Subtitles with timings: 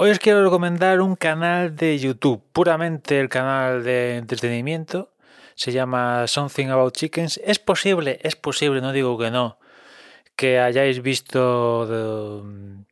[0.00, 5.10] Hoy os quiero recomendar un canal de YouTube, puramente el canal de entretenimiento.
[5.56, 7.40] Se llama Something About Chickens.
[7.42, 9.58] Es posible, es posible, no digo que no,
[10.36, 12.84] que hayáis visto de,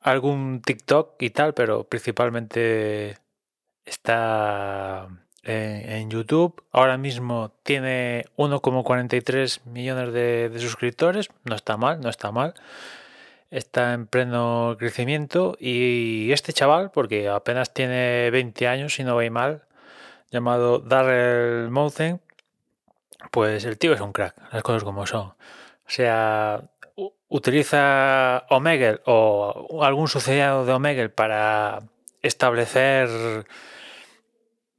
[0.00, 3.18] algún TikTok y tal, pero principalmente
[3.84, 5.06] está
[5.42, 6.64] en, YouTube.
[6.72, 11.28] Ahora mismo tiene 1,43 millones de suscriptores.
[11.44, 12.54] No está mal, no está mal
[13.50, 19.30] está en pleno crecimiento y este chaval, porque apenas tiene 20 años y no ve
[19.30, 19.64] mal,
[20.30, 22.20] llamado Darrell Mouthen,
[23.30, 25.28] pues el tío es un crack, las cosas como son.
[25.28, 26.62] O sea,
[27.28, 31.80] utiliza Omegle o algún sucedido de Omegle para
[32.22, 33.46] establecer,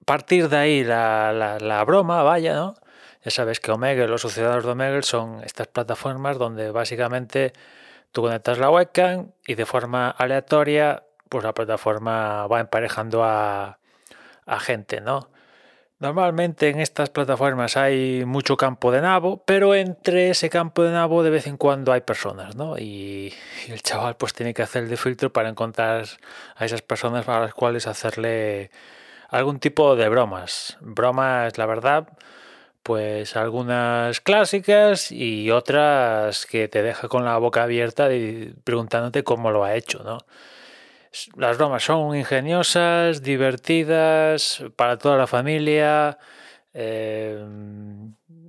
[0.05, 2.75] partir de ahí la, la, broma, vaya, ¿no?
[3.23, 7.53] Ya sabes que Omegle, los sucededores de Omegle son estas plataformas donde básicamente
[8.11, 13.77] Tú conectas la webcam y de forma aleatoria, pues la plataforma va emparejando a,
[14.61, 15.29] gente, ¿no?
[15.99, 21.23] Normalmente en estas plataformas hay mucho campo de nabo, pero entre ese campo de nabo
[21.23, 22.77] de vez en cuando hay personas, ¿no?
[22.79, 23.33] Y,
[23.67, 26.05] el chaval pues tiene que hacer el de filtro para encontrar
[26.55, 28.71] a esas personas para las cuales hacerle
[29.29, 30.77] algún tipo de bromas.
[30.81, 32.07] Bromas, la verdad,
[32.83, 39.51] pues algunas clásicas y otras que te deja con la boca abierta y preguntándote cómo
[39.51, 40.19] lo ha hecho, ¿no?
[41.35, 46.19] Las bromas son ingeniosas, divertidas, para toda la familia,
[46.73, 47.43] eh,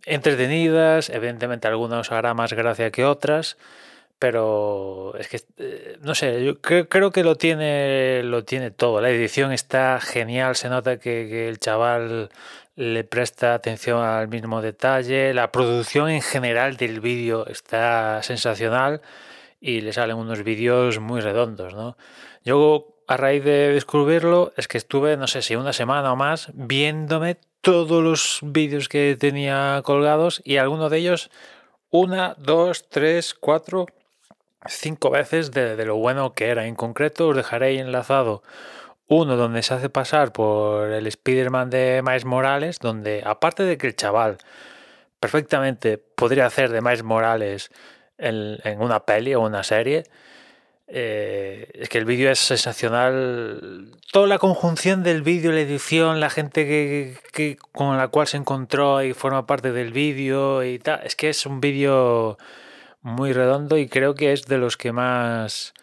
[0.05, 3.57] entretenidas, evidentemente algunas hará más gracia que otras,
[4.19, 9.01] pero es que eh, no sé, yo creo, que lo tiene, lo tiene todo.
[9.01, 12.31] La edición está genial, se nota que el chaval
[12.81, 19.03] le presta atención al mismo detalle, la producción en general del vídeo está sensacional
[19.61, 21.99] y le salen unos vídeos muy redondos, ¿no?
[22.43, 26.49] Yo a raíz de descubrirlo es que estuve, no sé si una semana o más,
[26.55, 31.31] viéndome todos los vídeos que tenía colgados y algunos de ellos
[31.91, 33.89] una, dos, tres, cuatro,
[34.67, 36.67] cinco veces de, de lo bueno que era.
[36.67, 38.43] En concreto os dejaré enlazado
[39.11, 43.89] uno donde se hace pasar por el Spider-Man de Miles Morales, donde aparte de que
[43.89, 44.39] el chaval
[45.19, 47.73] perfectamente podría hacer de Miles Morales
[48.19, 50.05] en, una peli o una serie,
[50.87, 53.91] eh, es que el vídeo es sensacional.
[54.13, 56.65] Toda la conjunción del vídeo, la edición, la gente
[57.33, 61.01] que, con la cual se encontró y forma parte del vídeo y tal.
[61.03, 62.39] Es que es un vídeo
[63.03, 65.75] muy redondo y creo que es de los que más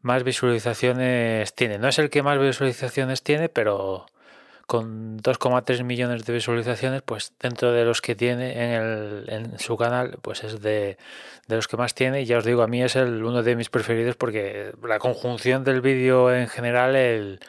[0.00, 1.78] más visualizaciones tiene.
[1.78, 4.06] No es el que más visualizaciones tiene, pero
[4.66, 9.78] con 2,3 millones de visualizaciones, pues dentro de los que tiene en, el, en su
[9.78, 10.98] canal, pues es de,
[11.46, 12.20] de, los que más tiene.
[12.20, 15.64] Y ya os digo, a mí es el, uno de mis preferidos porque la conjunción
[15.64, 17.40] del vídeo en general el,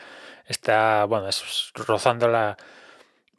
[0.47, 2.55] está, bueno, es rozando la,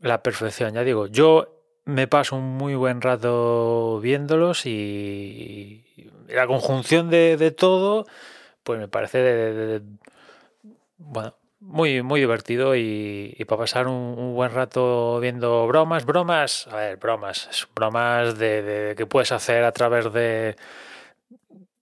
[0.00, 0.74] la perfección.
[0.74, 5.84] Ya digo, yo me paso un muy buen rato viéndolos y,
[6.28, 8.06] la conjunción de, de todo
[8.70, 9.82] pues me parece
[10.96, 16.98] bueno, muy, muy divertido y, para pasar un, buen rato viendo bromas, bromas, a ver,
[16.98, 20.54] bromas, bromas de, que puedes hacer a través de,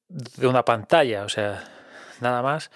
[0.08, 1.62] de una pantalla, o sea,
[2.22, 2.70] nada más,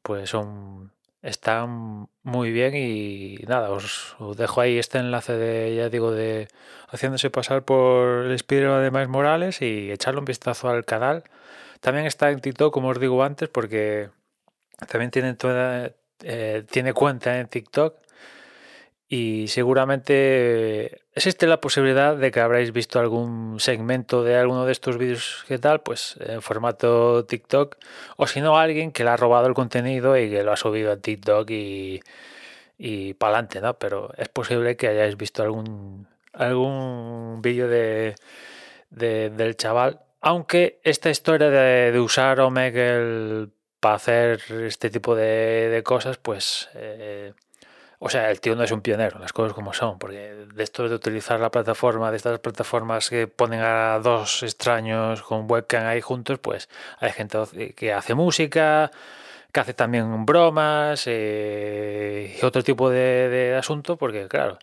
[0.00, 0.92] pues son,
[1.26, 6.48] están muy bien y nada, os, dejo ahí este enlace de, ya digo, de
[6.88, 11.24] haciéndose pasar por el espíritu de Miles Morales y echarle un vistazo al canal.
[11.80, 14.10] También está en TikTok, como os digo antes, porque
[14.88, 15.92] también tiene, toda,
[16.22, 17.96] eh, tiene cuenta en TikTok
[19.08, 24.98] y seguramente existe la posibilidad de que habréis visto algún segmento de alguno de estos
[24.98, 27.76] vídeos que tal, pues en formato TikTok,
[28.16, 30.92] o si no alguien que le ha robado el contenido y que lo ha subido
[30.92, 32.00] a TikTok y,
[32.78, 33.74] y para adelante, ¿no?
[33.78, 38.16] Pero es posible que hayáis visto algún, algún vídeo de,
[38.90, 43.48] del chaval aunque esta historia de, usar Omegle
[43.78, 46.68] para hacer este tipo de, cosas, pues...
[46.74, 47.32] Eh,
[47.98, 50.88] o sea, el tío no es un pionero, las cosas como son, porque de esto
[50.88, 56.00] de utilizar la plataforma, de estas plataformas que ponen a dos extraños con webcam ahí
[56.00, 57.38] juntos, pues hay gente
[57.74, 58.90] que hace música,
[59.52, 64.58] que hace también bromas eh, y otro tipo de, de asunto, porque claro,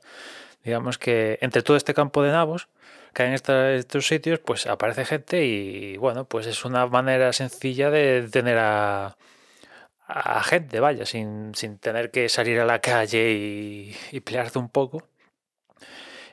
[0.63, 2.67] digamos que entre todo este campo de nabos,
[3.13, 8.27] que en estos sitios, pues aparece gente y bueno, pues es una manera sencilla de
[8.31, 9.15] tener a,
[10.13, 14.69] a gente, vaya, sin, sin, tener que salir a la calle y, y pelearse un
[14.69, 15.07] poco.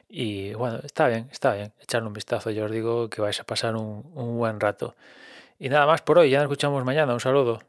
[0.08, 2.50] Y bueno, está bien, está bien, echarle un vistazo.
[2.50, 4.96] Yo os digo que vais a pasar un, un buen rato.
[5.58, 7.14] Y nada más por hoy, ya nos escuchamos mañana.
[7.14, 7.60] Un saludo.